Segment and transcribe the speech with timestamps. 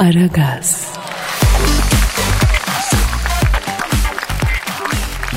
[0.00, 0.86] Aragaz,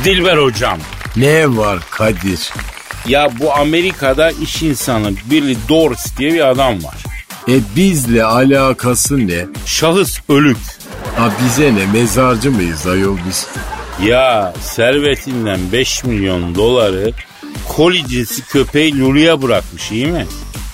[0.04, 0.80] Dilber hocam.
[1.16, 2.54] Ne var Kadir?
[3.08, 6.96] Ya bu Amerika'da iş insanı Billy Doris diye bir adam var.
[7.48, 9.46] E bizle alakası ne?
[9.66, 10.58] Şahıs ölük.
[11.18, 13.48] Ha bize ne mezarcı mıyız ayol biz?
[14.04, 17.12] Ya servetinden 5 milyon doları
[17.68, 20.26] koli cinsi köpeği Lulu'ya bırakmış iyi mi?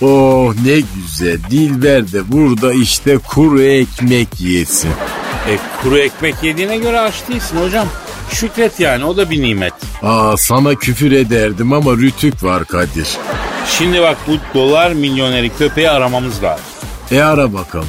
[0.02, 4.90] Oh ne güzel Dilber de burada işte kuru ekmek yesin.
[5.48, 7.86] E kuru ekmek yediğine göre aç değilsin hocam.
[8.32, 9.72] Şükret yani o da bir nimet.
[10.02, 13.08] Aa sana küfür ederdim ama rütük var Kadir.
[13.78, 16.64] Şimdi bak bu dolar milyoneri köpeği aramamız lazım.
[17.10, 17.88] E ara bakalım.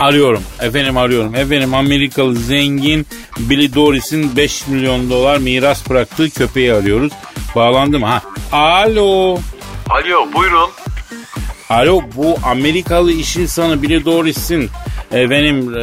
[0.00, 0.42] Arıyorum.
[0.60, 1.34] Efendim arıyorum.
[1.34, 3.06] Efendim Amerikalı zengin
[3.38, 7.12] Billy Doris'in 5 milyon dolar miras bıraktığı köpeği arıyoruz.
[7.56, 8.06] Bağlandı mı?
[8.06, 8.22] Ha.
[8.52, 9.38] Alo.
[9.90, 10.70] Alo buyurun.
[11.74, 14.70] Alo bu Amerikalı iş insanı Billy Doris'in
[15.12, 15.82] efendim e,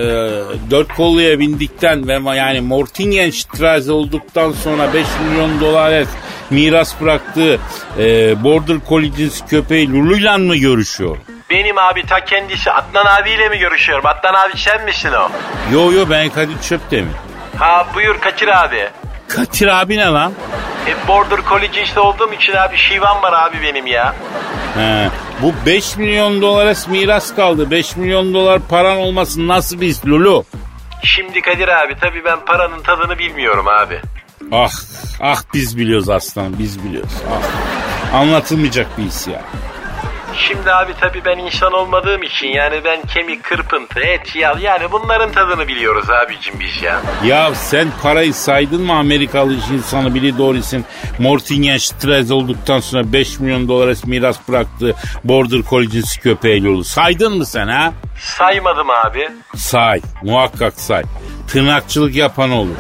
[0.71, 6.03] dört kolluya bindikten ve yani Mortingenstraße olduktan sonra 5 milyon dolar
[6.49, 7.59] miras bıraktığı
[7.99, 11.17] e, Border Collie köpeği Lulu'yla mı görüşüyor?
[11.49, 14.05] Benim abi ta kendisi Adnan abiyle mi görüşüyorum?
[14.05, 15.29] Adnan abi sen misin o?
[15.73, 17.15] Yo yo ben Kadir Çöptemir.
[17.57, 18.89] Ha buyur Kaçır abi.
[19.27, 20.33] Kadir abi ne lan?
[20.87, 24.15] E, Border Collie olduğum için abi şivan var abi benim ya.
[24.75, 25.09] He,
[25.41, 27.71] bu 5 milyon dolara miras kaldı.
[27.71, 30.45] 5 milyon dolar paran olması nasıl bir his Lulu?
[31.03, 34.01] Şimdi Kadir abi tabii ben paranın tadını bilmiyorum abi.
[34.51, 34.71] Ah
[35.21, 37.13] ah biz biliyoruz aslanım biz biliyoruz.
[37.31, 38.19] Ah.
[38.19, 39.41] Anlatılmayacak bir his ya.
[40.37, 45.31] Şimdi abi tabii ben insan olmadığım için yani ben kemik, kırpıntı, et, yağ yani bunların
[45.31, 47.01] tadını biliyoruz abicim biz ya.
[47.25, 50.85] Ya sen parayı saydın mı Amerikalı insanı Billy Doris'in
[51.19, 56.83] Mortingenstraße olduktan sonra 5 milyon dolara miras bıraktığı Border Collie cinsi köpeği Lulu.
[56.83, 57.93] Saydın mı sen ha?
[58.19, 59.29] Saymadım abi.
[59.55, 60.01] Say.
[60.23, 61.03] Muhakkak say.
[61.47, 62.75] Tırnakçılık yapan olur.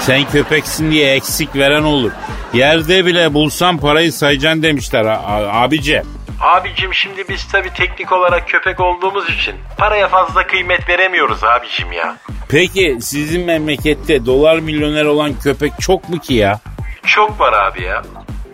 [0.00, 2.10] Sen köpeksin diye eksik veren olur.
[2.54, 6.02] Yerde bile bulsan parayı sayacaksın demişler a- a- abici.
[6.40, 12.16] Abicim şimdi biz tabii teknik olarak köpek olduğumuz için paraya fazla kıymet veremiyoruz abicim ya.
[12.48, 16.60] Peki sizin memlekette dolar milyoner olan köpek çok mu ki ya?
[17.06, 18.02] Çok var abi ya.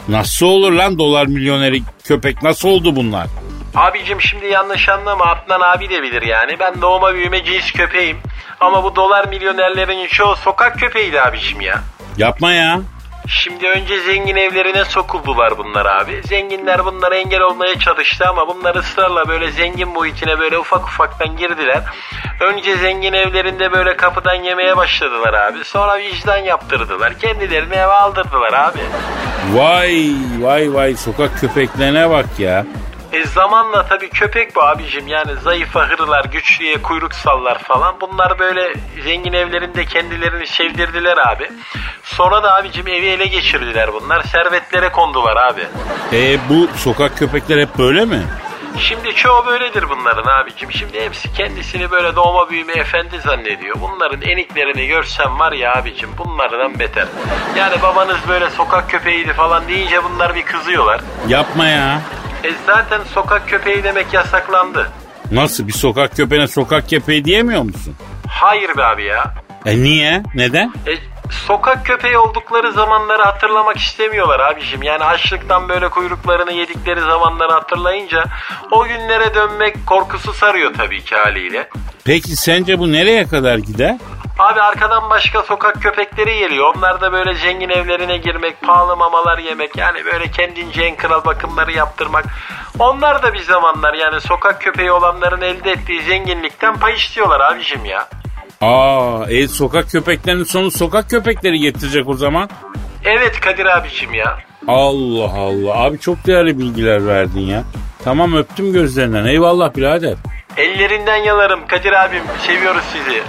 [0.09, 3.26] Nasıl olur lan dolar milyoneri köpek nasıl oldu bunlar?
[3.75, 6.59] Abicim şimdi yanlış anlama Adnan abi de bilir yani.
[6.60, 8.16] Ben doğma büyüme cins köpeğim.
[8.60, 11.81] Ama bu dolar milyonerlerin çoğu sokak köpeğiydi abicim ya.
[12.16, 12.81] Yapma ya.
[13.34, 16.22] Şimdi önce zengin evlerine sokuldular bunlar abi.
[16.25, 21.82] Zenginler bunlara engel olmaya çalıştı ama bunlar ısrarla böyle zengin boyutuna böyle ufak ufaktan girdiler.
[22.41, 25.65] Önce zengin evlerinde böyle kapıdan yemeye başladılar abi.
[25.65, 27.19] Sonra vicdan yaptırdılar.
[27.19, 28.81] Kendilerini eve aldırdılar abi.
[29.53, 32.66] Vay vay vay sokak köpeklerine bak ya.
[33.12, 37.95] E zamanla tabii köpek bu abicim yani zayıf ahırlar, güçlüye kuyruk sallar falan.
[38.00, 38.75] Bunlar böyle
[39.05, 41.51] zengin evlerinde kendilerini sevdirdiler abi.
[42.03, 44.22] Sonra da abicim evi ele geçirdiler bunlar.
[44.22, 45.67] Servetlere kondular abi.
[46.12, 48.22] E bu sokak köpekler hep böyle mi?
[48.78, 50.72] Şimdi çoğu böyledir bunların abicim.
[50.72, 53.77] Şimdi hepsi kendisini böyle doğma büyüme efendi zannediyor.
[53.81, 57.06] Bunların eniklerini görsem var ya abicim bunlardan beter.
[57.56, 61.01] Yani babanız böyle sokak köpeğiydi falan deyince bunlar bir kızıyorlar.
[61.28, 62.01] Yapma ya.
[62.44, 64.88] E zaten sokak köpeği demek yasaklandı.
[65.32, 67.97] Nasıl bir sokak köpeğine sokak köpeği diyemiyor musun?
[68.28, 69.34] Hayır be abi ya.
[69.66, 70.22] E niye?
[70.34, 70.72] Neden?
[70.86, 70.92] E,
[71.47, 74.82] sokak köpeği oldukları zamanları hatırlamak istemiyorlar abicim.
[74.82, 78.25] Yani açlıktan böyle kuyruklarını yedikleri zamanları hatırlayınca
[78.70, 81.69] o günlere dönmek korkusu sarıyor tabii ki haliyle.
[82.04, 83.97] Peki sence bu nereye kadar gider?
[84.42, 86.75] Abi arkadan başka sokak köpekleri geliyor.
[86.76, 89.76] Onlar da böyle zengin evlerine girmek, pahalı mamalar yemek.
[89.76, 92.25] Yani böyle kendince en kral bakımları yaptırmak.
[92.78, 98.08] Onlar da bir zamanlar yani sokak köpeği olanların elde ettiği zenginlikten pay istiyorlar abicim ya.
[98.60, 102.50] Aa, e sokak köpeklerinin sonu sokak köpekleri getirecek o zaman.
[103.04, 104.38] Evet Kadir abicim ya.
[104.69, 105.84] Allah Allah.
[105.84, 107.62] Abi çok değerli bilgiler verdin ya.
[108.04, 109.24] Tamam öptüm gözlerinden.
[109.24, 110.14] Eyvallah birader.
[110.56, 112.22] Ellerinden yalarım Kadir abim.
[112.47, 113.22] Seviyoruz sizi.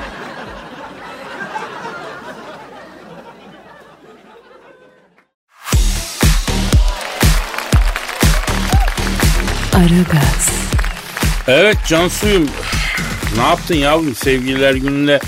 [9.75, 10.49] Aragaz,
[11.47, 12.47] Evet Cansuyum.
[13.37, 15.19] Ne yaptın yavrum sevgililer gününde?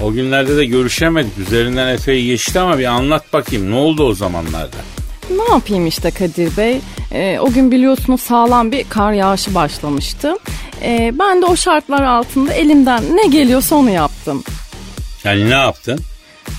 [0.00, 1.38] O günlerde de görüşemedik.
[1.38, 3.70] Üzerinden epey geçti ama bir anlat bakayım.
[3.70, 4.76] Ne oldu o zamanlarda?
[5.30, 6.80] Ne yapayım işte Kadir Bey?
[7.12, 10.34] Ee, o gün biliyorsunuz sağlam bir kar yağışı başlamıştı.
[10.82, 14.42] Ee, ben de o şartlar altında elimden ne geliyorsa onu yaptım.
[15.24, 16.00] Yani ne yaptın?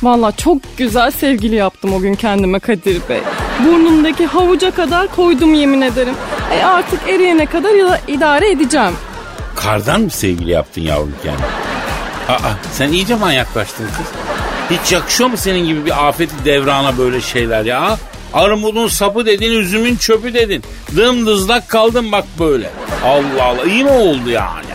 [0.03, 3.19] Valla çok güzel sevgili yaptım o gün kendime Kadir Bey.
[3.65, 6.15] Burnumdaki havuca kadar koydum yemin ederim.
[6.53, 8.93] E artık eriyene kadar ida- idare edeceğim.
[9.55, 11.39] Kardan mı sevgili yaptın yavrum yani?
[12.29, 14.05] Aa sen iyice manyaklaştın kız.
[14.77, 17.97] Hiç yakışıyor mu senin gibi bir afeti devrana böyle şeyler ya?
[18.33, 20.63] Armudun sapı dedin, üzümün çöpü dedin.
[20.95, 22.69] Dımdızlak kaldın bak böyle.
[23.05, 24.65] Allah Allah iyi mi oldu yani?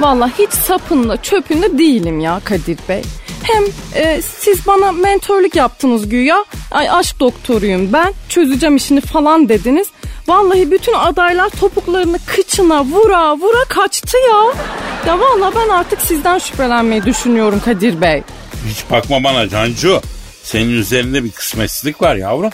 [0.00, 3.02] Vallahi hiç sapında çöpünde değilim ya Kadir Bey.
[3.42, 3.64] Hem
[3.94, 6.44] e, siz bana mentörlük yaptınız güya.
[6.70, 9.88] Ay aşk doktoruyum ben çözeceğim işini falan dediniz.
[10.28, 14.64] Vallahi bütün adaylar topuklarını kıçına vura vura kaçtı ya.
[15.06, 18.22] Ya vallahi ben artık sizden şüphelenmeyi düşünüyorum Kadir Bey.
[18.68, 20.00] Hiç bakma bana Cancu.
[20.42, 22.50] Senin üzerinde bir kısmetsizlik var yavrum.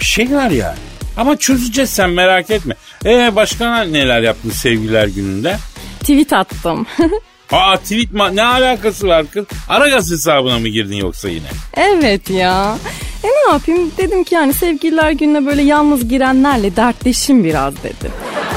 [0.00, 0.78] Bir şey var yani.
[1.16, 2.74] Ama çözeceğiz sen merak etme.
[3.04, 5.56] Ee başka neler yaptın sevgiler gününde?
[6.00, 6.86] Tweet attım.
[7.52, 9.44] Aa tweet ma- ne alakası var kız?
[9.68, 11.46] Aragaz hesabına mı girdin yoksa yine?
[11.76, 12.76] evet ya.
[13.24, 18.10] E ne yapayım dedim ki yani sevgililer gününe böyle yalnız girenlerle dertleşim biraz dedim.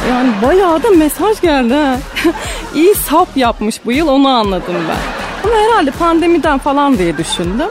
[0.09, 1.97] Yani bayağı da mesaj geldi ha.
[2.75, 4.97] İyi sap yapmış bu yıl onu anladım ben.
[5.49, 7.69] Ama herhalde pandemiden falan diye düşündüm.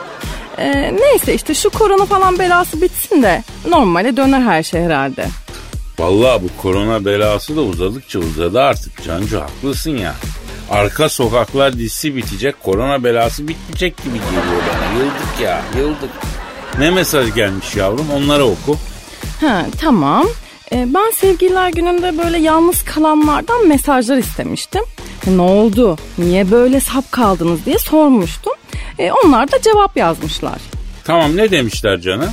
[0.59, 5.27] Ee, neyse işte şu korona falan belası bitsin de normale döner her şey herhalde.
[5.99, 10.15] Vallahi bu korona belası da uzadıkça uzadı artık Cancu haklısın ya.
[10.71, 14.99] Arka sokaklar dizisi bitecek korona belası bitmeyecek gibi geliyor bana.
[14.99, 16.11] Yıldık ya yıldık.
[16.79, 18.77] Ne mesaj gelmiş yavrum onları oku.
[19.41, 20.27] Ha tamam.
[20.73, 24.83] Ee, ben sevgililer gününde böyle yalnız kalanlardan mesajlar istemiştim.
[25.27, 25.99] E, ne oldu?
[26.19, 28.53] Niye böyle sap kaldınız diye sormuştum.
[28.99, 30.59] E, onlar da cevap yazmışlar.
[31.05, 32.31] Tamam ne demişler canım?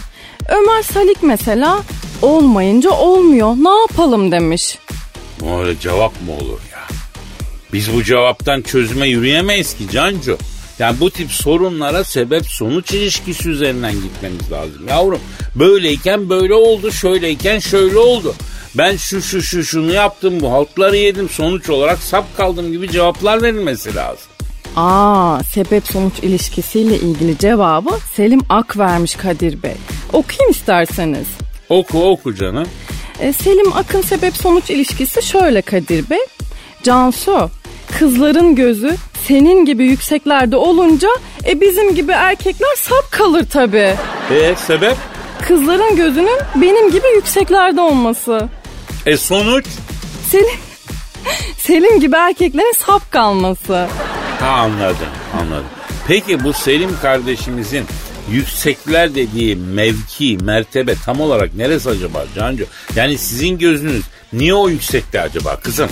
[0.49, 1.79] Ömer Salik mesela
[2.21, 4.77] olmayınca olmuyor ne yapalım demiş.
[5.59, 6.59] Öyle cevap mı olur?
[7.73, 10.37] Biz bu cevaptan çözüme yürüyemeyiz ki Cancu.
[10.79, 15.19] Yani bu tip sorunlara sebep sonuç ilişkisi üzerinden gitmemiz lazım yavrum.
[15.55, 18.35] Böyleyken böyle oldu, şöyleyken şöyle oldu.
[18.75, 23.41] Ben şu şu şu şunu yaptım, bu haltları yedim, sonuç olarak sap kaldım gibi cevaplar
[23.41, 24.31] verilmesi lazım.
[24.75, 29.75] Aa, sebep sonuç ilişkisiyle ilgili cevabı Selim Ak vermiş Kadir Bey.
[30.13, 31.27] Okuyayım isterseniz.
[31.69, 32.67] Oku oku canım.
[33.19, 36.19] E, Selim Akın sebep sonuç ilişkisi şöyle Kadir Bey.
[36.83, 37.49] Cansu,
[37.99, 38.95] kızların gözü
[39.27, 41.07] senin gibi yükseklerde olunca
[41.47, 43.95] e bizim gibi erkekler sap kalır tabii.
[44.31, 44.97] E sebep?
[45.47, 48.49] Kızların gözünün benim gibi yükseklerde olması.
[49.05, 49.65] E sonuç?
[50.29, 50.59] Selim
[51.57, 53.87] Selim gibi erkeklerin sap kalması.
[54.39, 55.07] Ha anladım
[55.41, 55.65] anladım.
[56.07, 57.85] Peki bu Selim kardeşimizin
[58.31, 62.65] yüksekler dediği mevki, mertebe tam olarak neresi acaba Cancu?
[62.95, 64.03] Yani sizin gözünüz
[64.33, 65.89] niye o yüksekte acaba kızım?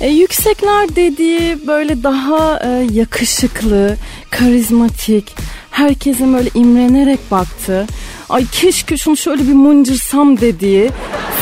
[0.00, 3.96] E, yüksekler dediği böyle daha e, yakışıklı,
[4.30, 5.34] karizmatik,
[5.70, 7.86] herkesin böyle imrenerek baktığı,
[8.28, 10.90] ay keşke şunu şöyle bir mıncırsam dediği,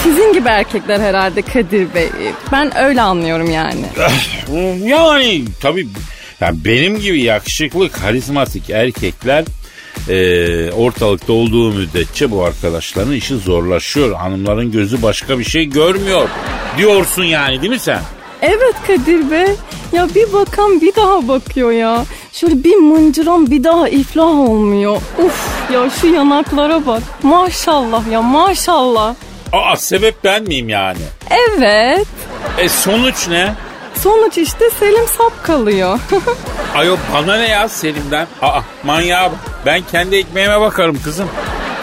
[0.03, 2.09] sizin gibi erkekler herhalde Kadir Bey.
[2.53, 3.85] Ben öyle anlıyorum yani.
[4.85, 5.89] Yani tabii
[6.41, 9.45] yani benim gibi yakışıklı, karizmatik erkekler
[10.09, 14.15] e, ortalıkta olduğu müddetçe bu arkadaşların işi zorlaşıyor.
[14.17, 16.29] Hanımların gözü başka bir şey görmüyor
[16.79, 18.01] diyorsun yani değil mi sen?
[18.43, 19.47] Evet Kadir Bey.
[19.93, 22.05] Ya bir bakan bir daha bakıyor ya.
[22.33, 24.97] Şöyle bir mıncıran bir daha iflah olmuyor.
[24.97, 27.03] Uf ya şu yanaklara bak.
[27.23, 29.15] Maşallah ya maşallah.
[29.53, 30.99] Aa sebep ben miyim yani?
[31.31, 32.07] Evet.
[32.59, 33.55] E sonuç ne?
[33.95, 36.01] Sonuç işte Selim sap kalıyor.
[36.75, 38.27] Ayo bana ne ya Selim'den?
[38.43, 39.39] Aa manyağa bak.
[39.67, 41.29] Ben kendi ekmeğime bakarım kızım.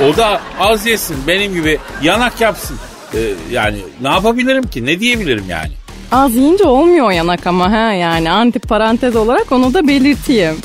[0.04, 2.78] O da az yesin benim gibi yanak yapsın.
[3.14, 3.20] Ee,
[3.52, 4.86] yani ne yapabilirim ki?
[4.86, 5.72] Ne diyebilirim yani?
[6.12, 10.56] Az yiyince olmuyor yanak ama ha yani anti parantez olarak onu da belirteyim.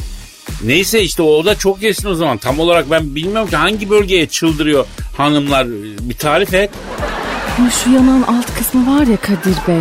[0.65, 2.39] Neyse işte o da çok yesin o zaman.
[2.39, 5.67] Tam olarak ben bilmiyorum ki hangi bölgeye çıldırıyor hanımlar.
[6.01, 6.71] Bir tarif et.
[7.59, 9.81] Ama şu yanağın alt kısmı var ya Kadir Bey.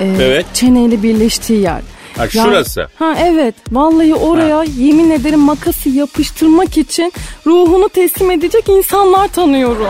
[0.00, 0.46] e, Evet.
[0.54, 1.80] Çeneyle birleştiği yer.
[2.16, 2.88] Ha, Ya- şurası.
[2.98, 3.54] Ha evet.
[3.72, 7.12] Vallahi oraya yemin ederim makası yapıştırmak için
[7.46, 9.86] ruhunu teslim edecek insanlar tanıyorum.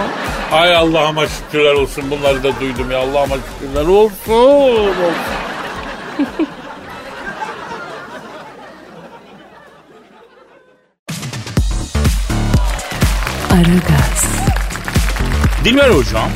[0.53, 4.33] Ay Allah'ıma şükürler olsun bunları da duydum ya Allah'ıma şükürler olsun.
[4.33, 5.15] olsun.
[13.51, 14.25] Aragaz,
[15.65, 16.31] Dilber hocam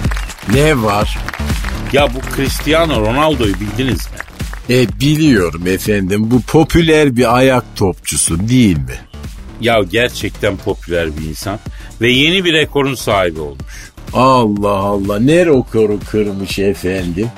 [0.52, 1.18] Ne var?
[1.92, 4.16] ya bu Cristiano Ronaldo'yu bildiniz mi?
[4.70, 8.96] E biliyorum efendim bu popüler bir ayak topçusu değil mi?
[9.60, 11.58] Ya gerçekten popüler bir insan
[12.00, 13.91] ve yeni bir rekorun sahibi olmuş.
[14.14, 17.28] Allah Allah ne rekoru kırmış efendim?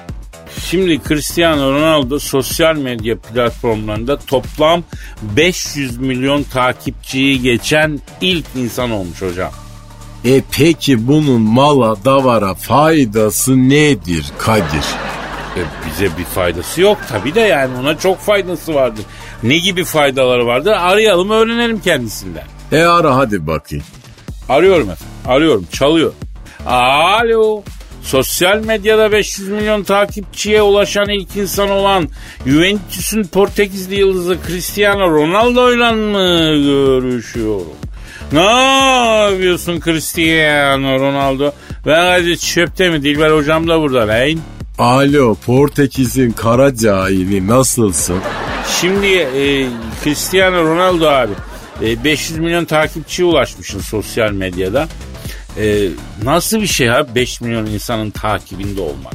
[0.70, 4.82] Şimdi Cristiano Ronaldo sosyal medya platformlarında toplam
[5.22, 9.50] 500 milyon takipçiyi geçen ilk insan olmuş hocam.
[10.24, 14.84] E peki bunun mala davara faydası nedir Kadir?
[15.56, 19.04] E, bize bir faydası yok tabi de yani ona çok faydası vardır.
[19.42, 22.44] Ne gibi faydaları vardır arayalım öğrenelim kendisinden.
[22.72, 23.84] E ara hadi bakayım.
[24.48, 26.12] Arıyorum efendim arıyorum çalıyor.
[26.66, 27.62] Alo.
[28.02, 32.08] Sosyal medyada 500 milyon takipçiye ulaşan ilk insan olan
[32.46, 37.72] Juventus'un Portekizli yıldızı Cristiano Ronaldo ile mı görüşüyorum?
[38.32, 38.44] Ne
[39.22, 41.52] yapıyorsun Cristiano Ronaldo?
[41.86, 43.02] Ben hadi çöpte mi?
[43.02, 44.38] Dilber hocam da burada lan.
[44.78, 48.16] Alo Portekiz'in kara cahili nasılsın?
[48.80, 49.66] Şimdi e,
[50.04, 51.32] Cristiano Ronaldo abi
[51.82, 54.88] e, 500 milyon takipçiye ulaşmışsın sosyal medyada.
[55.58, 55.88] E,
[56.22, 59.14] nasıl bir şey abi 5 milyon insanın takibinde olmak?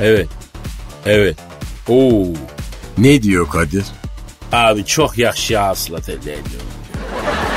[0.00, 0.28] Evet.
[1.06, 1.36] Evet.
[1.88, 2.26] Oo.
[2.98, 3.84] Ne diyor Kadir?
[4.52, 6.66] Abi çok yakşı hasılat elde ediyorum.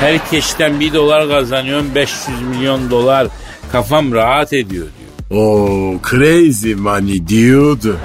[0.00, 3.28] Herkesten bir dolar kazanıyorum 500 milyon dolar
[3.72, 4.86] kafam rahat ediyor
[5.30, 5.42] diyor.
[5.42, 7.98] Oo crazy money diyordu.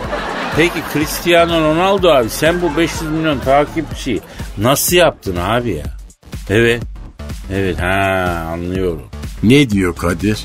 [0.55, 4.21] Peki Cristiano Ronaldo abi sen bu 500 milyon takipçiyi
[4.57, 5.85] nasıl yaptın abi ya?
[6.49, 6.83] Evet.
[7.53, 9.01] Evet ha anlıyorum.
[9.43, 10.39] Ne diyor Kadir?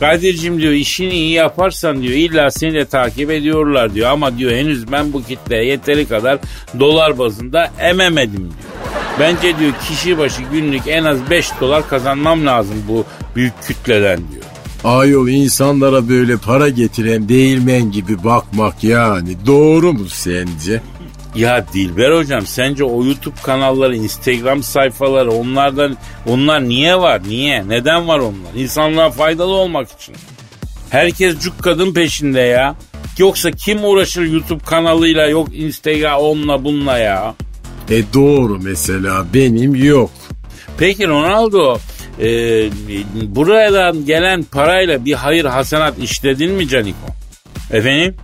[0.00, 4.10] Kadir'cim diyor işini iyi yaparsan diyor illa seni de takip ediyorlar diyor.
[4.10, 6.38] Ama diyor henüz ben bu kitleye yeteri kadar
[6.80, 8.78] dolar bazında ememedim diyor.
[9.20, 13.04] Bence diyor kişi başı günlük en az 5 dolar kazanmam lazım bu
[13.36, 14.44] büyük kütleden diyor.
[14.84, 20.80] Ayol insanlara böyle para getiren değirmen gibi bakmak yani doğru mu sence?
[21.34, 27.22] Ya Dilber hocam sence o YouTube kanalları, Instagram sayfaları onlardan onlar niye var?
[27.28, 27.68] Niye?
[27.68, 28.54] Neden var onlar?
[28.56, 30.14] İnsanlığa faydalı olmak için.
[30.90, 32.76] Herkes cuk kadın peşinde ya.
[33.18, 37.34] Yoksa kim uğraşır YouTube kanalıyla yok Instagram onunla bununla ya.
[37.90, 40.10] E doğru mesela benim yok.
[40.78, 41.78] Peki Ronaldo
[42.20, 42.26] e,
[43.22, 47.06] buradan gelen parayla bir hayır hasenat işledin mi Caniko?
[47.72, 48.16] Efendim?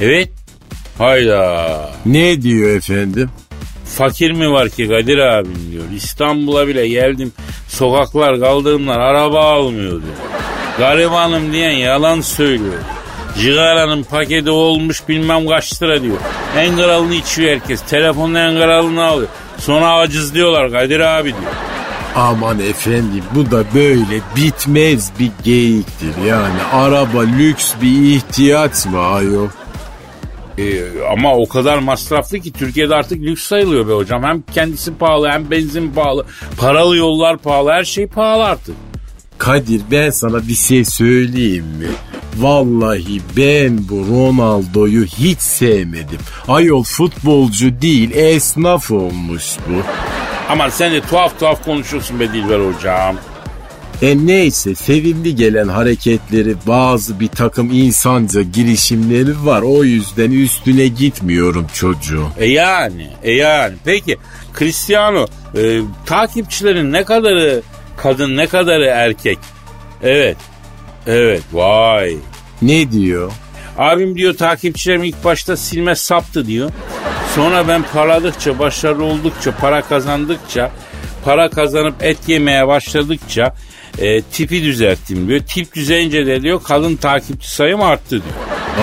[0.00, 0.39] Evet.
[1.00, 1.90] Hayda.
[2.06, 3.30] Ne diyor efendim?
[3.96, 5.84] Fakir mi var ki Kadir abim diyor.
[5.96, 7.32] İstanbul'a bile geldim.
[7.68, 10.14] Sokaklar kaldırımlar araba almıyor diyor.
[10.78, 12.78] Garibanım diyen yalan söylüyor.
[13.38, 16.16] Cigaranın paketi olmuş bilmem kaç lira diyor.
[16.58, 17.82] En kralını içiyor herkes.
[17.82, 19.28] Telefonla en kralını alıyor.
[19.58, 21.52] Sonra aciz diyorlar Kadir abi diyor.
[22.16, 26.62] Aman efendim bu da böyle bitmez bir geyiktir yani.
[26.72, 29.48] Araba lüks bir ihtiyaç mı ayol?
[30.60, 34.22] Ee, ama o kadar masraflı ki Türkiye'de artık lüks sayılıyor be hocam.
[34.22, 36.24] Hem kendisi pahalı hem benzin pahalı.
[36.56, 38.74] Paralı yollar pahalı her şey pahalı artık.
[39.38, 41.86] Kadir ben sana bir şey söyleyeyim mi?
[42.36, 46.18] Vallahi ben bu Ronaldo'yu hiç sevmedim.
[46.48, 49.82] Ayol futbolcu değil esnaf olmuş bu.
[50.48, 53.16] Ama sen de tuhaf tuhaf konuşuyorsun be Dilber hocam.
[54.02, 59.62] E neyse sevimli gelen hareketleri bazı bir takım insanca girişimleri var.
[59.62, 62.28] O yüzden üstüne gitmiyorum çocuğum.
[62.38, 63.74] E yani, e yani.
[63.84, 64.16] Peki
[64.58, 65.26] Cristiano
[65.56, 67.62] e, takipçilerin ne kadarı
[67.96, 69.38] kadın ne kadarı erkek?
[70.02, 70.36] Evet.
[71.06, 72.16] Evet vay.
[72.62, 73.32] Ne diyor?
[73.78, 76.70] Abim diyor takipçilerim ilk başta silme saptı diyor.
[77.34, 80.70] Sonra ben parladıkça, başarılı oldukça, para kazandıkça,
[81.24, 83.54] para kazanıp et yemeye başladıkça
[83.98, 85.40] e, tipi düzelttim diyor.
[85.40, 88.22] Tip düzelince de diyor kadın takipçi sayım arttı diyor.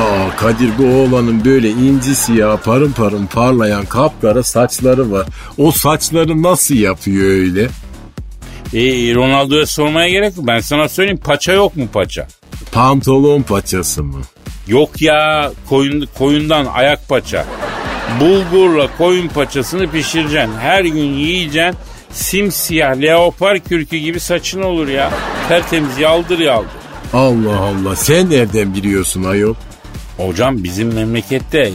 [0.04, 5.28] Aa Kadir bu oğlanın böyle inci siyah parın parın parlayan kapkara saçları var.
[5.58, 7.64] O saçları nasıl yapıyor öyle?
[8.74, 10.48] E, Ronaldo'ya sormaya gerek yok.
[10.48, 12.28] Ben sana söyleyeyim paça yok mu paça?
[12.72, 14.22] Pantolon paçası mı?
[14.68, 17.46] Yok ya koyun, koyundan ayak paça.
[18.20, 20.54] Bulgurla koyun paçasını pişireceksin.
[20.60, 21.80] Her gün yiyeceksin.
[22.18, 25.14] Simsiyah leopar kürkü gibi saçın olur ya.
[25.48, 26.70] Tertemiz yaldır yaldır.
[27.14, 29.56] Allah Allah sen nereden biliyorsun ayol?
[30.18, 31.72] Hocam bizim memlekette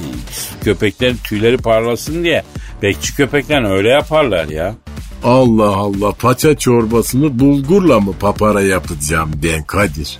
[0.64, 2.42] köpeklerin tüyleri parlasın diye
[2.82, 4.74] bekçi köpekler öyle yaparlar ya.
[5.24, 10.18] Allah Allah paça çorbasını bulgurla mı papara yapacağım ben Kadir?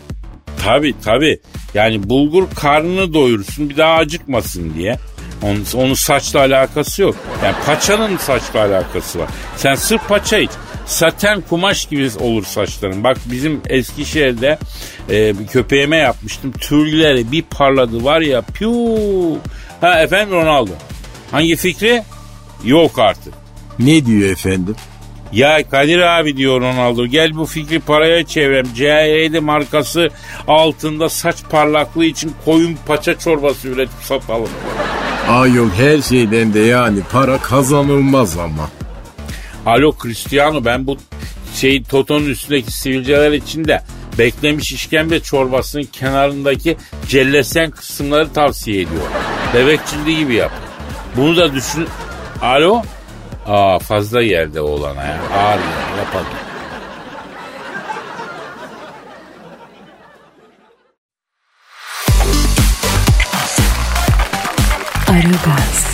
[0.65, 1.41] Tabi tabi
[1.75, 4.99] yani bulgur karnını doyursun bir daha acıkmasın diye.
[5.43, 7.17] Onun, onun saçla alakası yok.
[7.45, 9.29] Yani paçanın saçla alakası var.
[9.57, 10.51] Sen sırf paça iç.
[10.87, 13.05] Saten kumaş gibi olur saçların.
[13.05, 14.59] Bak bizim Eskişehir'de
[15.11, 16.53] e, köpeğime yapmıştım.
[16.53, 18.43] Tüyleri bir parladı var ya.
[18.43, 19.39] Piu.
[19.81, 20.71] Ha efendim Ronaldo.
[21.31, 22.03] Hangi fikri?
[22.65, 23.35] Yok artık.
[23.79, 24.77] Ne diyor efendim?
[25.33, 28.67] Ya Kadir abi diyor Ronaldo gel bu fikri paraya çevirem.
[28.75, 30.09] CHD markası
[30.49, 34.49] altında saç parlaklığı için koyun paça çorbası üretip satalım.
[35.29, 38.71] Ayol her şeyden de yani para kazanılmaz ama.
[39.67, 40.97] Alo Cristiano ben bu
[41.55, 43.83] şey Toto'nun üstündeki sivilceler için de
[44.19, 46.77] beklemiş işkembe çorbasının kenarındaki
[47.09, 49.13] cellesen kısımları tavsiye ediyorum.
[49.55, 50.53] Bebekçildi gibi yap.
[51.17, 51.87] Bunu da düşün.
[52.43, 52.83] Alo?
[53.47, 55.19] Aa fazla yerde oğlana ya.
[55.37, 55.61] Ağır
[55.99, 56.27] yapalım.
[65.23, 65.85] Aragaz,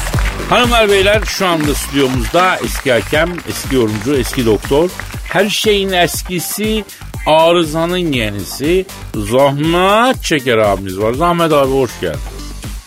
[0.50, 4.90] Hanımlar beyler şu anda stüdyomuzda eski hakem, eski yorumcu, eski doktor.
[5.28, 6.84] Her şeyin eskisi,
[7.26, 8.86] arızanın yenisi.
[9.14, 11.12] Zahmet Çeker abimiz var.
[11.12, 12.20] Zahmet abi hoş geldin.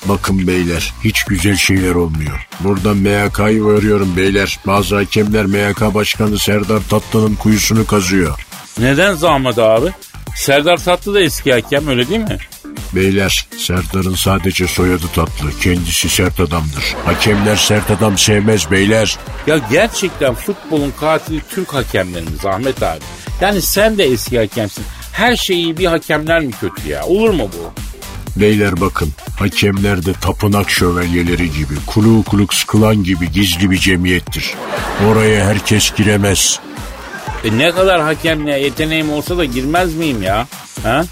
[0.05, 2.47] Bakın beyler hiç güzel şeyler olmuyor.
[2.59, 4.59] Buradan MHK'yı varıyorum beyler.
[4.67, 8.39] Bazı hakemler MHK Başkanı Serdar Tatlı'nın kuyusunu kazıyor.
[8.79, 9.89] Neden Zahmet abi?
[10.35, 12.37] Serdar Tatlı da eski hakem öyle değil mi?
[12.95, 15.59] Beyler Serdar'ın sadece soyadı tatlı.
[15.61, 16.95] Kendisi sert adamdır.
[17.05, 19.17] Hakemler sert adam sevmez beyler.
[19.47, 22.99] Ya gerçekten futbolun katili Türk hakemlerimiz Ahmet abi.
[23.41, 24.83] Yani sen de eski hakemsin.
[25.11, 27.05] Her şeyi bir hakemler mi kötü ya?
[27.05, 27.71] Olur mu bu?
[28.41, 34.53] Beyler bakın hakemler de tapınak şövalyeleri gibi kulu kuluk sıkılan gibi gizli bir cemiyettir.
[35.09, 36.59] Oraya herkes giremez.
[37.43, 40.47] E ne kadar hakemliğe yeteneğim olsa da girmez miyim ya?
[40.83, 41.05] Ha?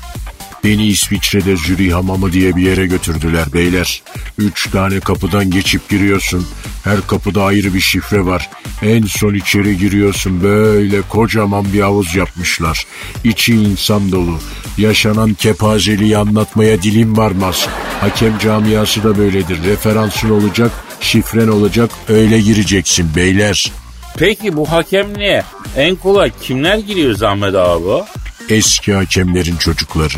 [0.63, 4.01] Beni İsviçre'de Zürih Hamamı diye bir yere götürdüler beyler.
[4.37, 6.47] Üç tane kapıdan geçip giriyorsun.
[6.83, 8.49] Her kapıda ayrı bir şifre var.
[8.81, 12.85] En son içeri giriyorsun böyle kocaman bir havuz yapmışlar.
[13.23, 14.39] İçi insan dolu.
[14.77, 17.67] Yaşanan kepazeliği anlatmaya dilim varmaz.
[18.01, 19.63] Hakem camiası da böyledir.
[19.63, 23.71] Referansın olacak, şifren olacak, öyle gireceksin beyler.
[24.17, 25.43] Peki bu hakemliğe
[25.77, 28.03] en kolay kimler giriyor Zahmet abi?
[28.49, 30.13] Eski hakemlerin çocukları.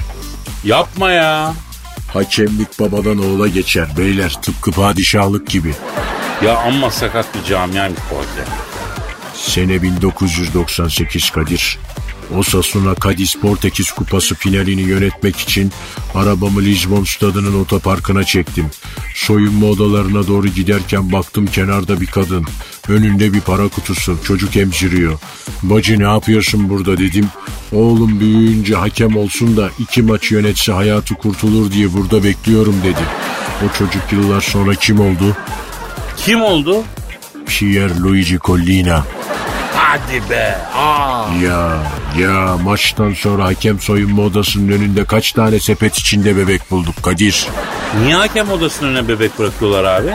[0.64, 1.54] Yapma ya.
[2.14, 5.74] Hakemlik babadan oğula geçer beyler tıpkı padişahlık gibi.
[6.46, 8.54] Ya amma sakat bir camiaymış bu hakem.
[9.34, 11.80] Sene 1998 Kadir.
[12.38, 15.72] Osasuna Cadiz Portekiz Kupası finalini yönetmek için
[16.16, 18.66] arabamı Lisbon stadının otoparkına çektim.
[19.16, 22.46] Soyunma odalarına doğru giderken baktım kenarda bir kadın.
[22.90, 25.20] Önünde bir para kutusu, çocuk emziriyor.
[25.64, 27.30] Bacı ne yapıyorsun burada dedim.
[27.72, 33.02] Oğlum büyüyünce hakem olsun da iki maç yönetse hayatı kurtulur diye burada bekliyorum dedi.
[33.66, 35.38] O çocuk yıllar sonra kim oldu?
[36.18, 36.84] Kim oldu?
[37.46, 39.06] Pierre Luigi Collina.
[39.92, 40.58] Hadi be.
[40.76, 41.26] Aa.
[41.44, 41.84] Ya
[42.20, 47.48] ya maçtan sonra hakem soyunma odasının önünde kaç tane sepet içinde bebek bulduk Kadir.
[48.04, 50.12] Niye hakem odasının önüne bebek bırakıyorlar abi?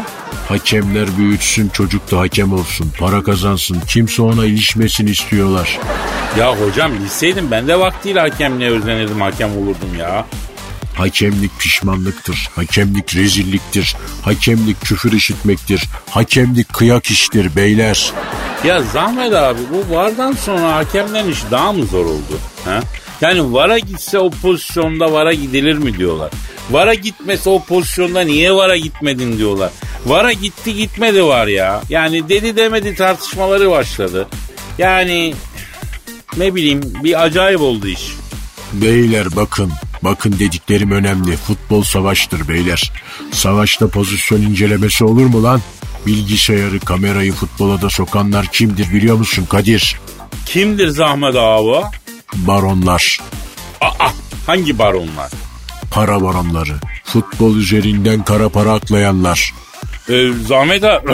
[0.48, 5.78] Hakemler büyütsün çocuk da hakem olsun para kazansın kimse ona ilişmesini istiyorlar.
[6.38, 10.26] Ya hocam bilseydim ben de vaktiyle hakemliğe özenirdim hakem olurdum ya.
[10.94, 18.12] Hakemlik pişmanlıktır, hakemlik rezilliktir, hakemlik küfür işitmektir, hakemlik kıyak iştir beyler.
[18.66, 22.38] Ya Zahmet abi bu vardan sonra hakemlerin işi daha mı zor oldu?
[22.64, 22.80] Ha?
[23.20, 26.30] Yani vara gitse o pozisyonda vara gidilir mi diyorlar.
[26.70, 29.70] Vara gitmese o pozisyonda niye vara gitmedin diyorlar.
[30.06, 31.82] Vara gitti gitmedi var ya.
[31.88, 34.28] Yani dedi demedi tartışmaları başladı.
[34.78, 35.34] Yani
[36.36, 38.08] ne bileyim bir acayip oldu iş.
[38.72, 41.36] Beyler bakın, bakın dediklerim önemli.
[41.36, 42.92] Futbol savaştır beyler.
[43.32, 45.60] Savaşta pozisyon incelemesi olur mu lan?
[46.06, 50.00] Bilgisayarı, kamerayı futbola da sokanlar kimdir biliyor musun Kadir?
[50.46, 51.86] Kimdir Zahmet abi?
[52.34, 53.18] Baronlar,
[53.80, 54.08] Aa,
[54.46, 55.30] hangi baronlar?
[55.90, 56.72] para baronları.
[57.04, 59.54] Futbol üzerinden kara para aklayanlar.
[60.08, 61.06] Ee, Zahmet abi...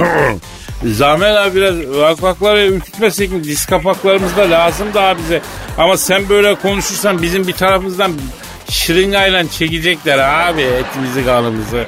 [0.92, 3.44] Zahmet abi biraz vakvakları ürkütmesek mi?
[3.44, 5.42] Diz kapaklarımız da lazım daha bize.
[5.78, 8.12] Ama sen böyle konuşursan bizim bir tarafımızdan
[8.70, 11.86] şırıngayla çekecekler abi etimizi kanımızı.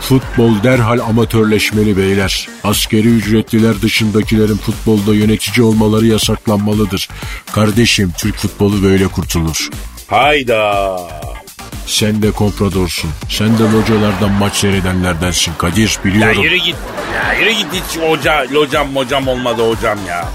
[0.00, 2.48] Futbol derhal amatörleşmeli beyler.
[2.64, 7.08] Askeri ücretliler dışındakilerin futbolda yönetici olmaları yasaklanmalıdır.
[7.52, 9.68] Kardeşim Türk futbolu böyle kurtulur.
[10.06, 10.96] Hayda.
[11.86, 13.10] Sen de kompradorsun.
[13.28, 16.42] Sen de localardan maç seyredenlerdensin Kadir Ya biliyorum.
[16.42, 16.76] yürü git.
[17.14, 20.28] Ya yürü git hiç hoca, locam mocam olmadı hocam ya.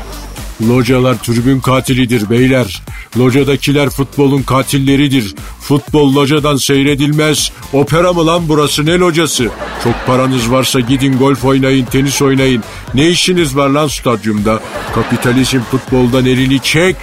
[0.69, 2.81] Localar tribün katilidir beyler.
[3.17, 5.35] Locadakiler futbolun katilleridir.
[5.61, 7.51] Futbol locadan seyredilmez.
[7.73, 9.49] Opera mı lan burası ne locası?
[9.83, 12.63] Çok paranız varsa gidin golf oynayın, tenis oynayın.
[12.93, 14.59] Ne işiniz var lan stadyumda?
[14.95, 16.95] Kapitalizm futboldan elini çek.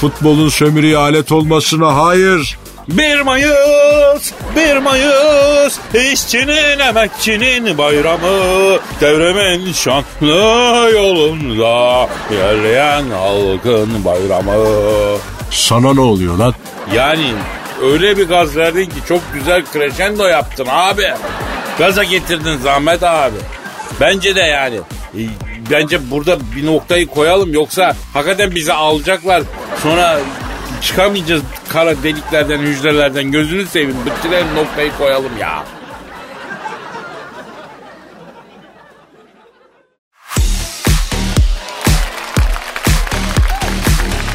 [0.00, 2.58] Futbolun sömürüye alet olmasına hayır.
[2.88, 5.78] 1 Mayıs, 1 Mayıs,
[6.12, 14.66] işçinin emekçinin bayramı, devrimin şanlı yolunda, ilerleyen halkın bayramı.
[15.50, 16.54] Sana ne oluyor lan?
[16.94, 17.32] Yani
[17.82, 21.06] öyle bir gaz verdin ki çok güzel crescendo yaptın abi.
[21.78, 23.36] Gaza getirdin Zahmet abi.
[24.00, 24.76] Bence de yani.
[25.14, 25.20] e,
[25.70, 29.42] Bence burada bir noktayı koyalım yoksa hakikaten bizi alacaklar.
[29.82, 30.18] Sonra
[30.84, 33.30] Çıkamayacağız kara deliklerden, hücrelerden.
[33.30, 33.96] Gözünü seveyim.
[34.06, 35.64] Bıktırelim noktayı koyalım ya.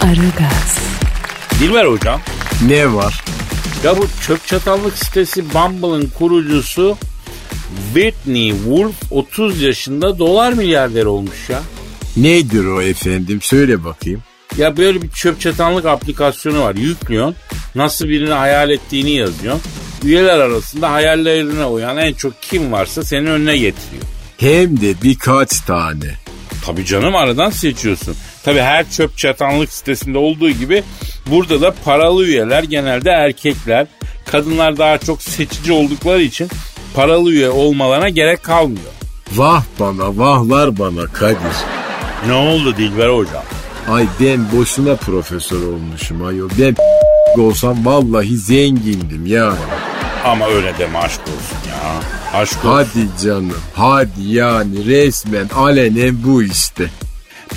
[0.02, 0.80] Aragaz.
[1.60, 2.22] Dilber hocam.
[2.68, 3.24] Ne var?
[3.84, 6.98] Ya bu çöp çatallık sitesi Bumble'ın kurucusu
[7.94, 11.62] Whitney Wolf 30 yaşında dolar milyarder olmuş ya.
[12.18, 13.40] Nedir o efendim?
[13.42, 14.24] Söyle bakayım.
[14.60, 16.76] Ya böyle bir çöp çatanlık aplikasyonu var.
[16.76, 17.36] Yüklüyorsun.
[17.76, 19.62] Nasıl birini hayal ettiğini yazıyorsun.
[20.04, 24.04] Üyeler arasında hayallerine uyan en çok kim varsa senin önüne getiriyor.
[24.38, 26.06] Hem de birkaç tane.
[26.65, 28.15] Tabii canım aradan seçiyorsun.
[28.43, 30.84] Tabii her çöp çatanlık sitesinde olduğu gibi
[31.26, 33.88] burada da paralı üyeler genelde erkekler.
[34.26, 36.50] Kadınlar daha çok seçici oldukları için
[36.95, 38.91] paralı üye olmalarına gerek kalmıyor.
[39.36, 41.56] Vah bana vahlar bana Kadir.
[42.28, 43.43] Ne oldu Dilber hocam?
[43.88, 46.50] Ay ben boşuna profesör olmuşum ayol.
[46.60, 46.76] Ben
[47.42, 49.54] olsam vallahi zengindim ya.
[50.26, 52.00] Ama öyle deme aşk olsun ya.
[52.39, 52.70] Aşk olsun.
[52.70, 53.58] Hadi canım.
[53.76, 56.89] Hadi yani resmen alenen bu işte.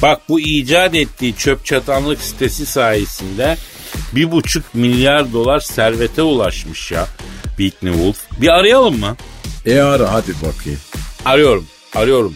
[0.03, 3.57] Bak bu icat ettiği çöp çatanlık sitesi sayesinde
[4.13, 7.07] bir buçuk milyar dolar servete ulaşmış ya
[7.57, 8.17] Whitney Wolf.
[8.41, 9.17] Bir arayalım mı?
[9.67, 10.81] E ara hadi bakayım.
[11.25, 12.35] Arıyorum, arıyorum.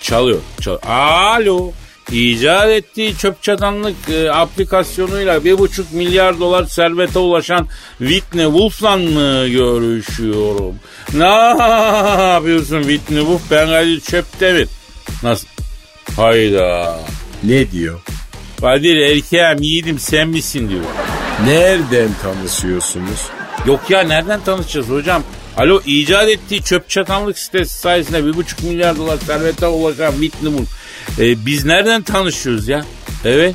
[0.00, 0.82] Çalıyor, çalıyor.
[0.82, 1.72] Alo.
[2.12, 9.48] İcat ettiği çöp çatanlık e, aplikasyonuyla bir buçuk milyar dolar servete ulaşan Whitney Wolf'la mı
[9.48, 10.74] görüşüyorum?
[11.14, 11.24] Ne
[12.32, 13.50] yapıyorsun Whitney Wolf?
[13.50, 14.68] Ben Kadir Çöptemir.
[15.22, 15.46] Nasıl?
[16.16, 16.98] Hayda.
[17.42, 18.00] Ne diyor?
[18.60, 20.84] Kadir erkeğim yiğidim sen misin diyor.
[21.44, 23.20] Nereden tanışıyorsunuz?
[23.66, 25.22] Yok ya nereden tanışacağız hocam?
[25.56, 30.68] Alo icat ettiği çöp çatanlık sitesi sayesinde bir buçuk milyar dolar servete ulaşan Whitney Wolf.
[31.18, 32.84] E, biz nereden tanışıyoruz ya?
[33.24, 33.54] Evet.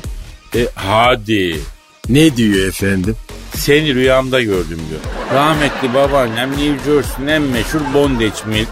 [0.54, 1.60] E, hadi.
[2.08, 3.16] Ne diyor efendim?
[3.56, 5.00] Seni rüyamda gördüm diyor.
[5.34, 8.64] Rahmetli babaannem New Jersey'nin en meşhur bondage mi,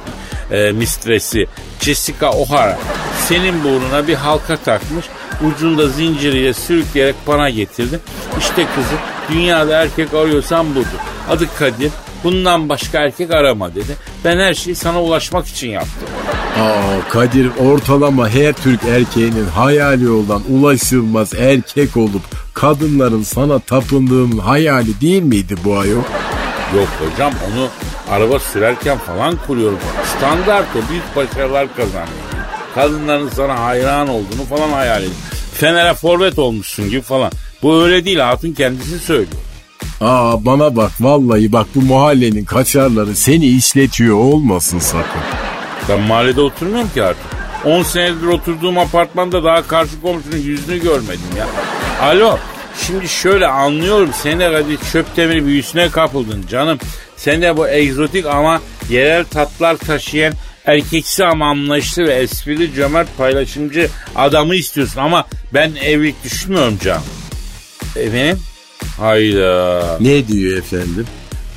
[0.56, 1.46] e, mistresi
[1.80, 2.78] Jessica O'Hara.
[3.28, 5.04] Senin burnuna bir halka takmış.
[5.48, 8.00] Ucunda zinciriyle sürükleyerek bana getirdi.
[8.38, 8.98] İşte kızım
[9.30, 10.86] dünyada erkek arıyorsan budur.
[11.30, 11.92] Adı Kadir.
[12.24, 13.96] Bundan başka erkek arama dedi.
[14.24, 16.08] Ben her şeyi sana ulaşmak için yaptım.
[16.60, 22.22] Aa Kadir ortalama her Türk erkeğinin hayali olan ulaşılmaz erkek olup
[22.54, 26.02] kadınların sana tapındığının hayali değil miydi bu ayol?
[26.76, 27.68] Yok hocam onu
[28.10, 29.78] araba sürerken falan kuruyorum.
[30.16, 32.06] Standart o büyük başarılar kazanıyor.
[32.74, 35.16] Kadınların sana hayran olduğunu falan hayal ediyor.
[35.54, 37.32] Fener'e forvet olmuşsun gibi falan.
[37.62, 39.42] Bu öyle değil hatun kendisi söylüyor.
[40.00, 45.20] Aa bana bak vallahi bak bu mahallenin kaçarları seni işletiyor olmasın sakın.
[45.88, 47.22] Ben mahallede oturmuyorum ki artık.
[47.64, 51.46] 10 senedir oturduğum apartmanda daha karşı komşunun yüzünü görmedim ya.
[52.08, 52.38] Alo
[52.86, 56.78] şimdi şöyle anlıyorum sen de hadi çöp demiri büyüsüne kapıldın canım.
[57.16, 60.34] Sen de bu egzotik ama yerel tatlar taşıyan
[60.66, 67.02] erkeksi ama anlayışlı ve esprili cömert paylaşımcı adamı istiyorsun ama ben evlilik düşünmüyorum canım.
[67.96, 68.38] Efendim?
[68.98, 69.96] Hayda.
[70.00, 71.06] Ne diyor efendim?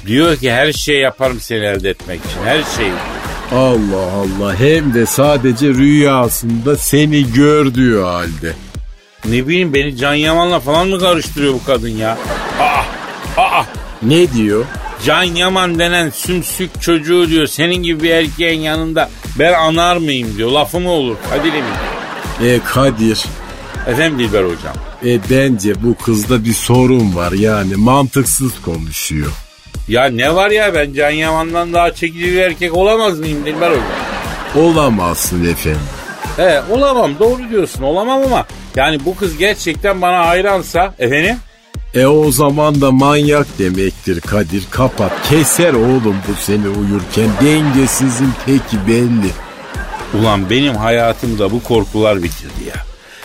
[0.05, 2.43] Diyor ki her şey yaparım seni elde etmek için.
[2.43, 2.93] Her şeyi.
[3.51, 8.53] Allah Allah hem de sadece rüyasında seni gördüğü halde.
[9.25, 12.17] Ne bileyim beni Can Yaman'la falan mı karıştırıyor bu kadın ya?
[12.59, 13.63] Aa, aa.
[14.01, 14.65] Ne diyor?
[15.05, 19.09] Can Yaman denen sümsük çocuğu diyor senin gibi bir erkeğin yanında
[19.39, 20.51] ben anar mıyım diyor.
[20.51, 21.63] Lafı mı olur Kadir'im
[22.39, 22.51] diyor.
[22.53, 23.25] E Kadir
[23.87, 24.75] Efendim Dilber hocam.
[25.05, 29.31] e bence bu kızda bir sorun var yani mantıksız konuşuyor.
[29.87, 33.83] Ya ne var ya ben Can Yaman'dan daha çekici bir erkek olamaz mıyım Dilber hocam?
[34.55, 35.79] Olamazsın efendim.
[36.37, 41.35] He olamam doğru diyorsun olamam ama yani bu kız gerçekten bana hayransa efendim
[41.95, 45.11] E o zaman da manyak demektir Kadir kapat.
[45.29, 49.31] Keser oğlum bu seni uyurken dengesizin teki belli.
[50.19, 52.83] Ulan benim hayatımda bu korkular bitirdi ya.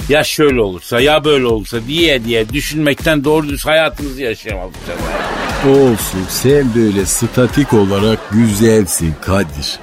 [0.09, 4.77] Ya şöyle olursa ya böyle olursa diye diye düşünmekten doğru düz hayatımızı yaşayamadık.
[5.69, 9.79] Olsun sen böyle statik olarak güzelsin Kadir.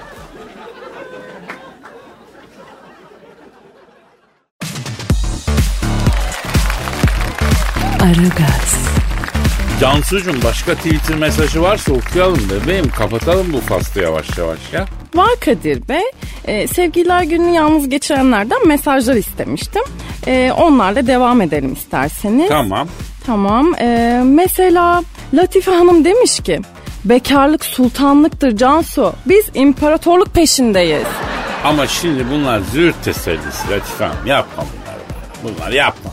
[8.06, 8.90] Aragaz,
[9.82, 12.90] Cansucuğum başka Twitter mesajı varsa okuyalım bebeğim.
[12.90, 14.86] Kapatalım bu faslı yavaş yavaş ya.
[15.16, 16.04] Var Kadir Bey.
[16.46, 19.82] Ee, sevgililer gününü yalnız geçirenlerden mesajlar istemiştim.
[20.28, 22.50] Ee, onlarla devam edelim isterseniz.
[22.50, 22.88] Tamam.
[23.26, 23.76] Tamam.
[23.80, 26.62] Ee, mesela Latife Hanım demiş ki
[27.06, 29.14] bekarlık sultanlıktır Cansu.
[29.26, 31.08] Biz imparatorluk peşindeyiz.
[31.64, 34.28] Ama şimdi bunlar züğürt tesellisi Latife Hanım.
[34.28, 35.02] Yapma bunları.
[35.44, 36.12] Bunlar yapma.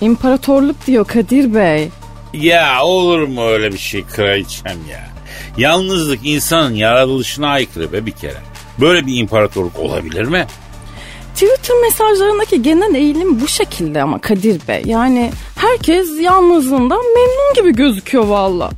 [0.00, 1.88] İmparatorluk diyor Kadir Bey.
[2.32, 5.08] Ya olur mu öyle bir şey kraliçem ya?
[5.56, 8.38] Yalnızlık insanın yaratılışına aykırı be bir kere.
[8.80, 10.46] Böyle bir imparatorluk olabilir mi?
[11.34, 14.82] Twitter mesajlarındaki genel eğilim bu şekilde ama Kadir Bey.
[14.86, 18.70] Yani herkes yalnızlığından memnun gibi gözüküyor valla.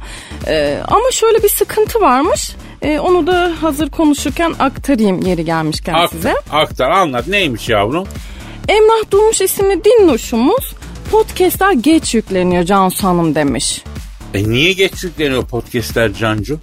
[0.46, 2.56] Ee, ama şöyle bir sıkıntı varmış.
[2.82, 6.32] Ee, onu da hazır konuşurken aktarayım yeri gelmişken size.
[6.32, 8.08] Aktar, aktar anlat neymiş yavrum?
[8.68, 10.74] Emrah Durmuş isimli dinloşumuz
[11.10, 13.82] podcastlar geç yükleniyor Cansu Hanım demiş.
[14.34, 16.58] E niye geç yükleniyor podcastler Cancu?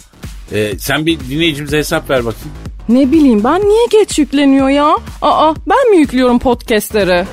[0.51, 2.51] E, sen bir dinleyicimize hesap ver bakayım.
[2.89, 4.97] Ne bileyim ben niye geç yükleniyor ya?
[5.21, 7.25] Aa ben mi yüklüyorum podcastleri?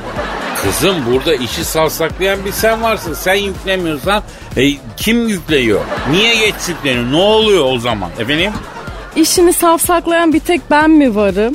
[0.62, 3.14] Kızım burada işi salsaklayan bir sen varsın.
[3.14, 4.23] Sen yüklemiyorsan
[4.57, 4.62] e,
[4.96, 5.81] kim yüklüyor?
[6.11, 7.12] Niye geç yükleniyor?
[7.12, 8.11] Ne oluyor o zaman?
[8.18, 8.53] Efendim?
[9.16, 11.55] İşini safsaklayan bir tek ben mi varım?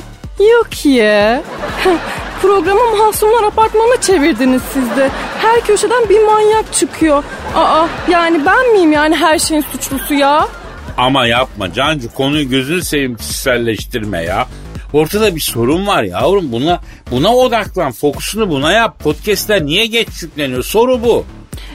[0.52, 1.42] Yok ya.
[2.42, 5.10] Programı Masumlar Apartmanı'na çevirdiniz siz de.
[5.38, 7.24] Her köşeden bir manyak çıkıyor.
[7.54, 10.48] Aa yani ben miyim yani her şeyin suçlusu ya?
[10.96, 14.46] Ama yapma Cancu konuyu gözünü seveyim kişiselleştirme ya.
[14.92, 18.98] Ortada bir sorun var yavrum buna buna odaklan fokusunu buna yap.
[19.00, 21.24] Podcastler niye geç yükleniyor soru bu.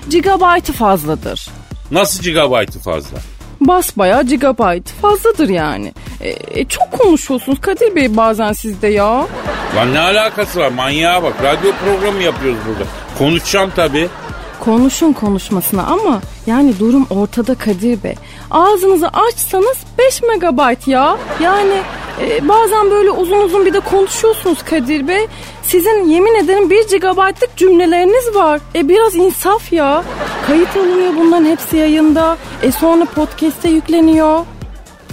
[0.10, 1.50] Gigabyte'ı fazladır.
[1.92, 3.18] Nasıl gigabaytı fazla?
[3.62, 5.94] Basbayağı gigabyte fazladır yani.
[6.22, 9.28] E, e, çok konuşuyorsunuz Kadir Bey bazen sizde ya.
[9.76, 12.84] Lan ne alakası var manyağa bak radyo programı yapıyoruz burada.
[13.18, 14.10] Konuşacağım tabii.
[14.60, 18.16] Konuşun konuşmasına ama yani durum ortada Kadir Bey.
[18.52, 21.18] Ağzınızı açsanız 5 megabayt ya.
[21.44, 21.74] Yani
[22.22, 25.28] e, bazen böyle uzun uzun bir de konuşuyorsunuz Kadir Bey.
[25.64, 28.62] Sizin yemin ederim 1 gigabaytlık cümleleriniz var.
[28.76, 30.04] E biraz insaf ya.
[30.48, 32.38] Kayıt alınıyor bunların hepsi yayında.
[32.62, 34.46] E sonra podcast'e yükleniyor.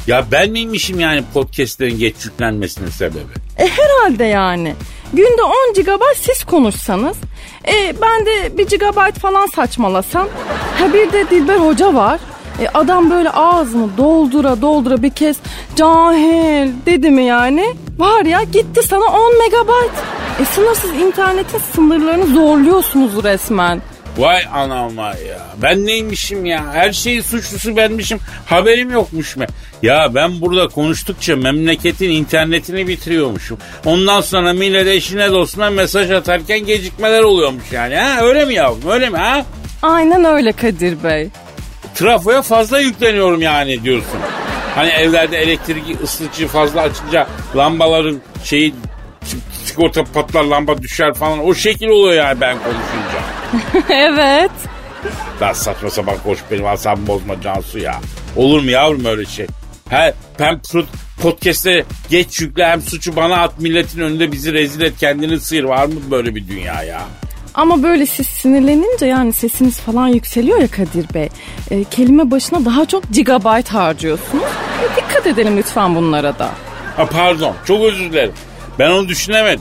[0.07, 3.48] Ya ben miymişim yani podcastlerin geç yüklenmesinin sebebi?
[3.59, 4.75] E herhalde yani.
[5.13, 7.17] Günde 10 GB siz konuşsanız.
[7.69, 10.29] E ben de 1 GB falan saçmalasam.
[10.79, 12.21] Ha bir de Dilber Hoca var.
[12.63, 15.37] E adam böyle ağzını doldura doldura bir kez
[15.77, 17.75] cahil dedi mi yani?
[17.99, 19.93] Var ya gitti sana 10 megabayt.
[20.41, 23.83] E sınırsız internetin sınırlarını zorluyorsunuz resmen.
[24.19, 25.39] Vay anam vay ya.
[25.63, 26.73] Ben neymişim ya?
[26.73, 28.19] Her şeyin suçlusu benmişim.
[28.47, 29.45] Haberim yokmuş mu?
[29.83, 33.59] Ya ben burada konuştukça memleketin internetini bitiriyormuşum.
[33.85, 37.97] Ondan sonra millet eşine dostuna mesaj atarken gecikmeler oluyormuş yani.
[37.97, 38.91] Ha öyle mi yavrum?
[38.91, 39.45] Öyle mi ha?
[39.83, 41.29] Aynen öyle Kadir Bey.
[41.95, 44.19] Trafoya fazla yükleniyorum yani diyorsun.
[44.75, 47.27] Hani evlerde elektrik ısıtıcı fazla açınca
[47.57, 48.75] lambaların şeyi
[49.65, 53.38] sigorta patlar lamba düşer falan o şekil oluyor yani ben konuşunca.
[53.91, 54.51] evet.
[55.41, 58.01] Daha saçma sapan koş benim asabımı bozma Cansu ya.
[58.37, 59.47] Olur mu yavrum öyle şey?
[59.91, 60.61] He, ben
[61.23, 65.65] podcast'e geç yükle hem suçu bana at milletin önünde bizi rezil et kendini sıyır.
[65.65, 67.01] Var mı böyle bir dünya ya?
[67.55, 71.29] Ama böyle siz sinirlenince yani sesiniz falan yükseliyor ya Kadir Bey.
[71.71, 74.45] E, kelime başına daha çok gigabyte harcıyorsunuz.
[74.45, 76.51] E, dikkat edelim lütfen bunlara da.
[76.97, 78.33] Ha pardon çok özür dilerim.
[78.79, 79.61] Ben onu düşünemedim.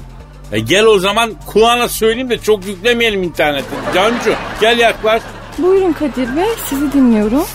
[0.52, 3.68] E gel o zaman kulağına söyleyeyim de çok yüklemeyelim internete.
[3.96, 5.22] Cancu gel yaklaş.
[5.58, 7.46] Buyurun Kadir Bey sizi dinliyorum.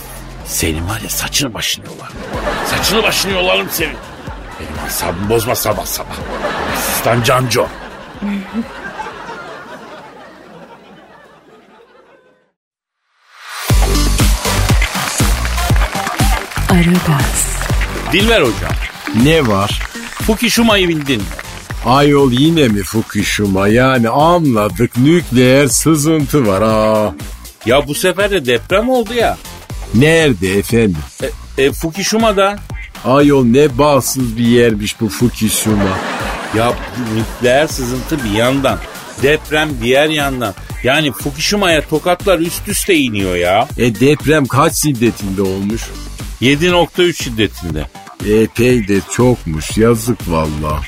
[0.45, 2.09] Senin var ya saçını başını yolar.
[2.65, 3.95] Saçını başını yolarım senin.
[4.59, 6.15] Benim asabımı bozma sabah sabah.
[6.77, 7.67] Asistan Cancu.
[16.69, 17.57] Aragaz,
[18.13, 18.71] Dilber hocam.
[19.23, 19.81] Ne var?
[20.27, 21.27] Fukushima'yı bildin mi?
[21.85, 23.67] Ayol yine mi Fukushima?
[23.67, 27.13] Yani anladık nükleer sızıntı var ha.
[27.65, 29.37] Ya bu sefer de deprem oldu ya.
[29.95, 30.97] Nerede efendim?
[31.57, 32.59] E, e, Fukushima'da.
[33.05, 35.97] Ayol ne bağımsız bir yermiş bu Fukushima.
[36.57, 36.73] Ya
[37.15, 38.77] nükleer sızıntı bir yandan.
[39.23, 40.53] Deprem diğer yandan.
[40.83, 43.67] Yani Fukushima'ya tokatlar üst üste iniyor ya.
[43.77, 45.81] E deprem kaç şiddetinde olmuş?
[46.41, 47.85] 7.3 şiddetinde.
[48.25, 50.81] Epey de çokmuş yazık valla.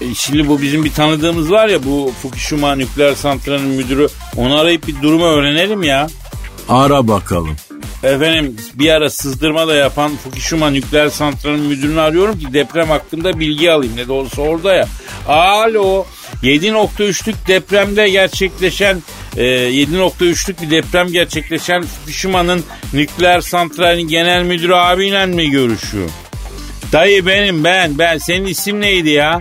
[0.00, 4.08] E, şimdi bu bizim bir tanıdığımız var ya bu Fukushima nükleer santralinin müdürü.
[4.36, 6.06] Onu arayıp bir durumu öğrenelim ya.
[6.68, 7.56] Ara bakalım.
[8.02, 13.72] Efendim bir ara sızdırma da yapan Fukushima nükleer santralinin müdürünü arıyorum ki deprem hakkında bilgi
[13.72, 13.96] alayım.
[13.96, 14.88] Ne de olsa orada ya.
[15.28, 16.06] Alo
[16.42, 19.02] 7.3'lük depremde gerçekleşen
[19.36, 26.10] e, 7.3'lük bir deprem gerçekleşen Fukushima'nın nükleer santralinin genel müdürü abiyle mi görüşüyor?
[26.92, 29.40] Dayı benim ben ben senin isim neydi ya?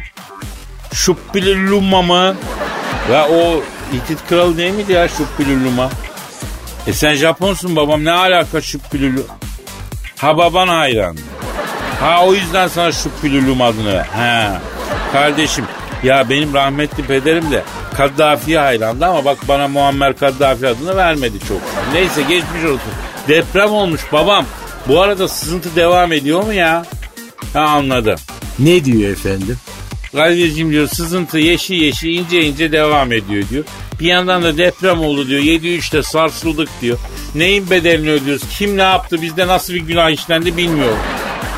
[0.96, 2.36] Şuppililluma mı?
[3.12, 5.90] Ya o Hitit kralı değil miydi ya Şuppililluma?
[6.88, 9.26] E sen Japonsun babam ne alaka Şuppililluma?
[10.18, 11.18] Ha baban hayran.
[12.00, 14.06] Ha o yüzden sana Şuppilillum adını ver.
[14.06, 14.62] Ha.
[15.14, 15.66] Kardeşim
[16.04, 17.64] ya benim rahmetli pederim de
[17.98, 21.62] Kaddafi'ye hayrandı ama bak bana Muammer Kaddafi adını vermedi çok.
[21.94, 22.92] Neyse geçmiş olsun.
[23.28, 24.46] Deprem olmuş babam.
[24.88, 26.86] Bu arada sızıntı devam ediyor mu ya?
[27.54, 28.16] Ha anladım.
[28.60, 29.58] Ne diyor efendim?
[30.16, 33.64] Kadir'cim diyor sızıntı yeşil yeşil ince ince devam ediyor diyor.
[34.00, 35.42] Bir yandan da deprem oldu diyor.
[35.42, 36.98] 7-3'te sarsıldık diyor.
[37.36, 38.44] Neyin bedelini ödüyoruz?
[38.58, 39.22] Kim ne yaptı?
[39.22, 40.98] Bizde nasıl bir günah işlendi bilmiyorum.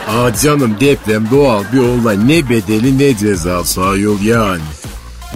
[0.08, 2.28] Aa canım deprem doğal bir olay.
[2.28, 4.62] Ne bedeli ne cezası ayol yani.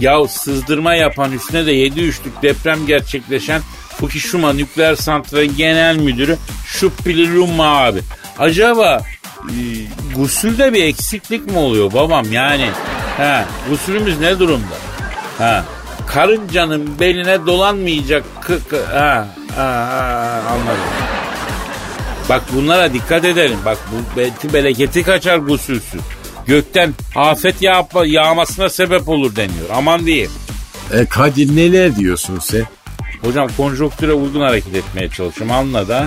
[0.00, 3.62] Ya sızdırma yapan üstüne de 7-3'lük deprem gerçekleşen
[4.00, 8.00] Fukushima Nükleer Santrali Genel Müdürü Şuppili Lumma abi.
[8.38, 9.02] Acaba
[9.42, 9.54] e,
[10.16, 12.68] gusülde bir eksiklik mi oluyor babam yani?
[13.16, 14.74] Ha, gusülümüz ne durumda?
[15.38, 15.64] Ha,
[16.06, 21.12] karıncanın beline dolanmayacak kı, kı, ha, ha, ha, anladım.
[22.28, 23.58] Bak bunlara dikkat edelim.
[23.64, 26.00] Bak bu belki bereketi kaçar gusülsüz.
[26.46, 29.66] Gökten afet yağ, yağmasına sebep olur deniyor.
[29.74, 30.30] Aman diyeyim.
[30.92, 32.64] E Kadir neler diyorsun sen?
[33.24, 36.06] Hocam konjonktüre uygun hareket etmeye çalışıyorum anla da.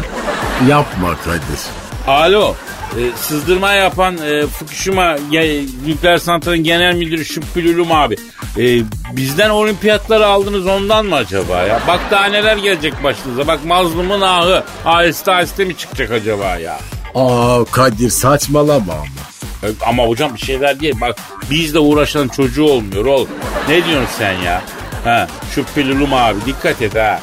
[0.69, 1.59] Yapma Kadir.
[2.07, 2.55] Alo.
[2.97, 8.15] E, sızdırma yapan e, Fukushima ge- nükleer santralin genel müdürü Şüphülülüm abi.
[8.57, 8.63] E,
[9.11, 11.81] bizden olimpiyatları aldınız ondan mı acaba ya?
[11.87, 13.47] Bak daha neler gelecek başınıza.
[13.47, 16.79] Bak mazlumun ahı aheste aheste mi çıkacak acaba ya?
[17.15, 19.05] Aa Kadir saçmalama ama.
[19.63, 20.95] E, Ama hocam bir şeyler değil.
[21.01, 21.15] Bak
[21.51, 23.27] bizle uğraşan çocuğu olmuyor oğlum.
[23.69, 24.61] Ne diyorsun sen ya?
[25.03, 27.19] Ha, Şüphülülüm abi dikkat et ha.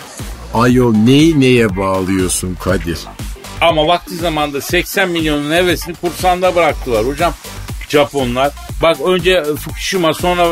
[0.54, 2.98] Ayol neyi neye bağlıyorsun Kadir?
[3.62, 7.35] Ama vakti zamanda 80 milyonun hevesini kursanda bıraktılar hocam.
[7.88, 8.51] Japonlar.
[8.83, 10.44] Bak önce Fukushima sonra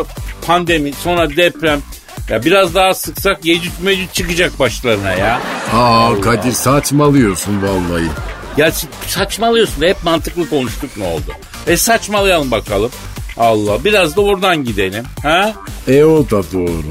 [0.46, 1.80] pandemi sonra deprem.
[2.28, 5.40] Ya biraz daha sıksak Yecüc Mecüc çıkacak başlarına ya.
[5.74, 8.06] Aa Kadir saçmalıyorsun vallahi.
[8.56, 8.72] Ya
[9.06, 11.32] saçmalıyorsun hep mantıklı konuştuk ne oldu?
[11.66, 12.90] E saçmalayalım bakalım.
[13.36, 15.04] Allah biraz da oradan gidelim.
[15.22, 15.52] Ha?
[15.88, 16.82] E o da doğru.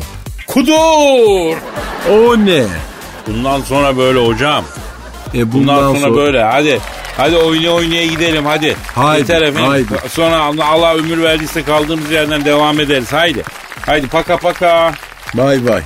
[0.47, 1.57] Kudur.
[2.11, 2.63] O ne?
[3.27, 4.63] Bundan sonra böyle hocam.
[5.33, 6.79] E Bundan, sonra, böyle hadi.
[7.17, 8.75] Hadi oynaya oynaya gidelim hadi.
[8.95, 9.69] Haydi, Yeter efendim.
[9.69, 9.93] haydi.
[10.09, 13.13] Sonra Allah ömür verdiyse kaldığımız yerden devam ederiz.
[13.13, 13.43] Haydi.
[13.85, 14.93] Haydi paka paka.
[15.33, 15.81] Bay bay.